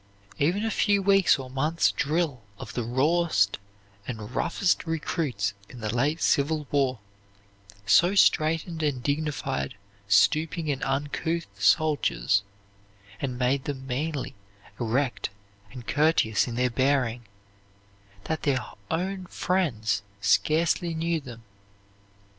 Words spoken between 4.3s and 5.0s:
roughest